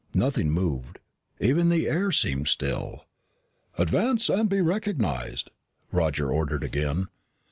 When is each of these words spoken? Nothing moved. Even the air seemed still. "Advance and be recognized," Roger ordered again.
Nothing 0.15 0.49
moved. 0.49 0.97
Even 1.39 1.69
the 1.69 1.87
air 1.87 2.11
seemed 2.11 2.47
still. 2.47 3.05
"Advance 3.77 4.29
and 4.29 4.49
be 4.49 4.59
recognized," 4.59 5.51
Roger 5.91 6.31
ordered 6.31 6.63
again. 6.63 7.05